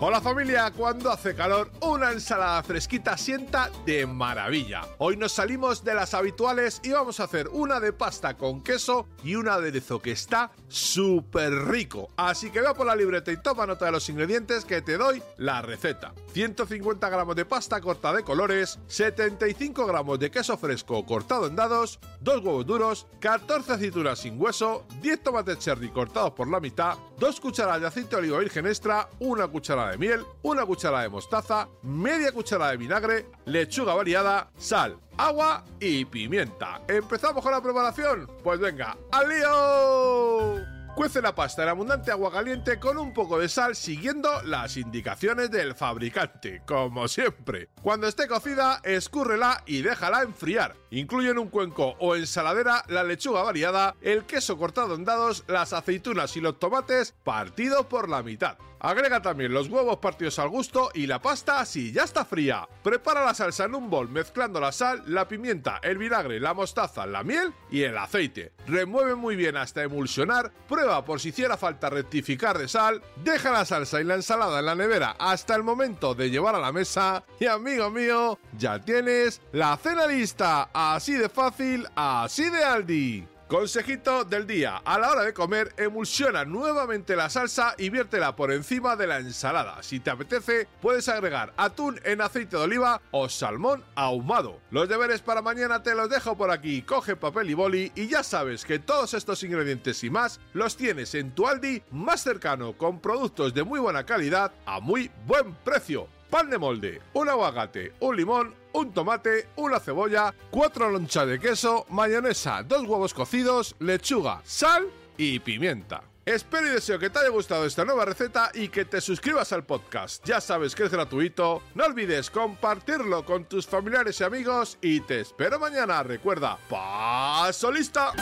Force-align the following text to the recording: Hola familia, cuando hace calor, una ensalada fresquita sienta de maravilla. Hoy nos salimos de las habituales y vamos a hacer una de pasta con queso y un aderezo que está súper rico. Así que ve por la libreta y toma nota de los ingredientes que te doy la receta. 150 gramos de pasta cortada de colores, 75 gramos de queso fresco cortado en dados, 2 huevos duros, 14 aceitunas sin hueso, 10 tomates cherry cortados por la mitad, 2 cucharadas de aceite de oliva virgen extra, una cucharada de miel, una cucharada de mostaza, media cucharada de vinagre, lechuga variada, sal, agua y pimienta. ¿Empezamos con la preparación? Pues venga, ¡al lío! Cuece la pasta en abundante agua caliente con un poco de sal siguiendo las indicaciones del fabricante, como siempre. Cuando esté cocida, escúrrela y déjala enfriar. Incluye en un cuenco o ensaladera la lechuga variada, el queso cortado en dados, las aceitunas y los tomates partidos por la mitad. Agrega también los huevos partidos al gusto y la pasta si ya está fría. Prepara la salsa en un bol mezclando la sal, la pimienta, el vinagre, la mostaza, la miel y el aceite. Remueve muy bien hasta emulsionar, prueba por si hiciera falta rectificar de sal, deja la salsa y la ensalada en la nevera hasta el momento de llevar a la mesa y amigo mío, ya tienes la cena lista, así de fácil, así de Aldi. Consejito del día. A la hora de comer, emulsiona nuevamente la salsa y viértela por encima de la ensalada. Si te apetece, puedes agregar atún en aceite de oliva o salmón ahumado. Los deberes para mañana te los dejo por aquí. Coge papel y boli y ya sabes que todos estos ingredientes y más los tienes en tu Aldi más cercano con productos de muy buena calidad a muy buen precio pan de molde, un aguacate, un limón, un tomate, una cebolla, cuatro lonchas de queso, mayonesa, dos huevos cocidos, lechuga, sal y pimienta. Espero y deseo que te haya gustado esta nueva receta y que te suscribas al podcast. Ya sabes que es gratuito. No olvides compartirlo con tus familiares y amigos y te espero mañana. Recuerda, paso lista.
Hola 0.00 0.20
familia, 0.20 0.70
cuando 0.70 1.10
hace 1.10 1.34
calor, 1.34 1.72
una 1.80 2.12
ensalada 2.12 2.62
fresquita 2.62 3.18
sienta 3.18 3.68
de 3.84 4.06
maravilla. 4.06 4.82
Hoy 4.98 5.16
nos 5.16 5.32
salimos 5.32 5.82
de 5.82 5.92
las 5.92 6.14
habituales 6.14 6.80
y 6.84 6.90
vamos 6.90 7.18
a 7.18 7.24
hacer 7.24 7.48
una 7.48 7.80
de 7.80 7.92
pasta 7.92 8.36
con 8.36 8.62
queso 8.62 9.08
y 9.24 9.34
un 9.34 9.48
aderezo 9.48 10.00
que 10.00 10.12
está 10.12 10.52
súper 10.68 11.52
rico. 11.52 12.10
Así 12.16 12.52
que 12.52 12.60
ve 12.60 12.72
por 12.76 12.86
la 12.86 12.94
libreta 12.94 13.32
y 13.32 13.38
toma 13.38 13.66
nota 13.66 13.86
de 13.86 13.90
los 13.90 14.08
ingredientes 14.08 14.64
que 14.64 14.82
te 14.82 14.96
doy 14.98 15.20
la 15.36 15.62
receta. 15.62 16.14
150 16.32 17.08
gramos 17.08 17.34
de 17.34 17.44
pasta 17.44 17.80
cortada 17.80 18.18
de 18.18 18.22
colores, 18.22 18.78
75 18.86 19.84
gramos 19.84 20.20
de 20.20 20.30
queso 20.30 20.56
fresco 20.56 21.04
cortado 21.04 21.48
en 21.48 21.56
dados, 21.56 21.98
2 22.20 22.44
huevos 22.44 22.66
duros, 22.66 23.08
14 23.18 23.72
aceitunas 23.72 24.20
sin 24.20 24.40
hueso, 24.40 24.86
10 25.02 25.24
tomates 25.24 25.58
cherry 25.58 25.88
cortados 25.88 26.34
por 26.34 26.46
la 26.46 26.60
mitad, 26.60 26.96
2 27.18 27.40
cucharadas 27.40 27.80
de 27.80 27.86
aceite 27.88 28.10
de 28.10 28.16
oliva 28.22 28.38
virgen 28.38 28.68
extra, 28.68 29.08
una 29.18 29.48
cucharada 29.48 29.87
de 29.90 29.98
miel, 29.98 30.24
una 30.42 30.64
cucharada 30.66 31.02
de 31.02 31.08
mostaza, 31.08 31.68
media 31.82 32.32
cucharada 32.32 32.72
de 32.72 32.76
vinagre, 32.76 33.26
lechuga 33.44 33.94
variada, 33.94 34.50
sal, 34.56 34.98
agua 35.16 35.64
y 35.80 36.04
pimienta. 36.04 36.82
¿Empezamos 36.88 37.42
con 37.42 37.52
la 37.52 37.62
preparación? 37.62 38.28
Pues 38.42 38.60
venga, 38.60 38.96
¡al 39.12 39.28
lío! 39.28 40.78
Cuece 40.98 41.22
la 41.22 41.32
pasta 41.32 41.62
en 41.62 41.68
abundante 41.68 42.10
agua 42.10 42.32
caliente 42.32 42.80
con 42.80 42.98
un 42.98 43.12
poco 43.12 43.38
de 43.38 43.48
sal 43.48 43.76
siguiendo 43.76 44.42
las 44.42 44.76
indicaciones 44.76 45.48
del 45.48 45.76
fabricante, 45.76 46.62
como 46.66 47.06
siempre. 47.06 47.68
Cuando 47.82 48.08
esté 48.08 48.26
cocida, 48.26 48.80
escúrrela 48.82 49.62
y 49.64 49.82
déjala 49.82 50.22
enfriar. 50.22 50.74
Incluye 50.90 51.30
en 51.30 51.38
un 51.38 51.50
cuenco 51.50 51.94
o 52.00 52.16
ensaladera 52.16 52.82
la 52.88 53.04
lechuga 53.04 53.44
variada, 53.44 53.94
el 54.00 54.24
queso 54.24 54.58
cortado 54.58 54.96
en 54.96 55.04
dados, 55.04 55.44
las 55.46 55.72
aceitunas 55.72 56.36
y 56.36 56.40
los 56.40 56.58
tomates 56.58 57.14
partidos 57.22 57.86
por 57.86 58.08
la 58.08 58.24
mitad. 58.24 58.58
Agrega 58.80 59.20
también 59.20 59.52
los 59.52 59.68
huevos 59.68 59.98
partidos 59.98 60.38
al 60.38 60.48
gusto 60.48 60.90
y 60.94 61.06
la 61.06 61.20
pasta 61.20 61.64
si 61.64 61.92
ya 61.92 62.04
está 62.04 62.24
fría. 62.24 62.68
Prepara 62.82 63.24
la 63.24 63.34
salsa 63.34 63.64
en 63.64 63.74
un 63.74 63.90
bol 63.90 64.08
mezclando 64.08 64.60
la 64.60 64.72
sal, 64.72 65.02
la 65.06 65.26
pimienta, 65.26 65.80
el 65.82 65.98
vinagre, 65.98 66.38
la 66.40 66.54
mostaza, 66.54 67.06
la 67.06 67.24
miel 67.24 67.52
y 67.70 67.82
el 67.82 67.98
aceite. 67.98 68.52
Remueve 68.66 69.14
muy 69.14 69.36
bien 69.36 69.56
hasta 69.56 69.82
emulsionar, 69.82 70.52
prueba 70.68 71.04
por 71.04 71.20
si 71.20 71.30
hiciera 71.30 71.56
falta 71.56 71.90
rectificar 71.90 72.58
de 72.58 72.68
sal, 72.68 73.02
deja 73.24 73.50
la 73.50 73.64
salsa 73.64 74.00
y 74.00 74.04
la 74.04 74.14
ensalada 74.14 74.60
en 74.60 74.66
la 74.66 74.74
nevera 74.74 75.16
hasta 75.18 75.54
el 75.54 75.62
momento 75.62 76.14
de 76.14 76.30
llevar 76.30 76.54
a 76.54 76.60
la 76.60 76.72
mesa 76.72 77.24
y 77.40 77.46
amigo 77.46 77.90
mío, 77.90 78.38
ya 78.56 78.78
tienes 78.80 79.40
la 79.52 79.76
cena 79.76 80.06
lista, 80.06 80.70
así 80.72 81.14
de 81.14 81.28
fácil, 81.28 81.86
así 81.96 82.48
de 82.48 82.64
Aldi. 82.64 83.37
Consejito 83.48 84.24
del 84.24 84.46
día. 84.46 84.82
A 84.84 84.98
la 84.98 85.10
hora 85.10 85.22
de 85.22 85.32
comer, 85.32 85.72
emulsiona 85.78 86.44
nuevamente 86.44 87.16
la 87.16 87.30
salsa 87.30 87.74
y 87.78 87.88
viértela 87.88 88.36
por 88.36 88.52
encima 88.52 88.94
de 88.94 89.06
la 89.06 89.20
ensalada. 89.20 89.82
Si 89.82 90.00
te 90.00 90.10
apetece, 90.10 90.68
puedes 90.82 91.08
agregar 91.08 91.54
atún 91.56 91.98
en 92.04 92.20
aceite 92.20 92.58
de 92.58 92.64
oliva 92.64 93.00
o 93.10 93.30
salmón 93.30 93.82
ahumado. 93.94 94.60
Los 94.70 94.86
deberes 94.86 95.22
para 95.22 95.40
mañana 95.40 95.82
te 95.82 95.94
los 95.94 96.10
dejo 96.10 96.36
por 96.36 96.50
aquí. 96.50 96.82
Coge 96.82 97.16
papel 97.16 97.48
y 97.48 97.54
boli 97.54 97.90
y 97.94 98.08
ya 98.08 98.22
sabes 98.22 98.66
que 98.66 98.78
todos 98.78 99.14
estos 99.14 99.42
ingredientes 99.42 100.04
y 100.04 100.10
más 100.10 100.40
los 100.52 100.76
tienes 100.76 101.14
en 101.14 101.30
tu 101.34 101.48
Aldi 101.48 101.82
más 101.90 102.22
cercano 102.22 102.74
con 102.74 103.00
productos 103.00 103.54
de 103.54 103.64
muy 103.64 103.80
buena 103.80 104.04
calidad 104.04 104.52
a 104.66 104.78
muy 104.78 105.10
buen 105.26 105.54
precio 105.64 106.06
pan 106.30 106.50
de 106.50 106.58
molde, 106.58 107.00
un 107.14 107.28
aguacate, 107.28 107.92
un 108.00 108.16
limón, 108.16 108.54
un 108.78 108.92
tomate, 108.92 109.48
una 109.56 109.80
cebolla, 109.80 110.32
cuatro 110.50 110.88
lonchas 110.88 111.26
de 111.26 111.40
queso, 111.40 111.84
mayonesa, 111.88 112.62
dos 112.62 112.82
huevos 112.86 113.12
cocidos, 113.12 113.74
lechuga, 113.80 114.40
sal 114.44 114.88
y 115.16 115.40
pimienta. 115.40 116.04
Espero 116.24 116.66
y 116.66 116.70
deseo 116.70 116.98
que 116.98 117.10
te 117.10 117.18
haya 117.18 117.30
gustado 117.30 117.64
esta 117.64 117.84
nueva 117.84 118.04
receta 118.04 118.50
y 118.54 118.68
que 118.68 118.84
te 118.84 119.00
suscribas 119.00 119.52
al 119.52 119.64
podcast. 119.64 120.24
Ya 120.26 120.40
sabes 120.40 120.74
que 120.74 120.84
es 120.84 120.90
gratuito. 120.90 121.62
No 121.74 121.86
olvides 121.86 122.30
compartirlo 122.30 123.24
con 123.24 123.46
tus 123.46 123.66
familiares 123.66 124.20
y 124.20 124.24
amigos 124.24 124.78
y 124.82 125.00
te 125.00 125.20
espero 125.20 125.58
mañana. 125.58 126.02
Recuerda, 126.02 126.58
paso 126.68 127.72
lista. 127.72 128.12